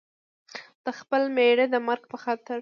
د 0.85 0.87
خپل 0.99 1.21
مېړه 1.35 1.65
د 1.73 1.75
مرګ 1.87 2.03
په 2.11 2.17
خاطر. 2.23 2.59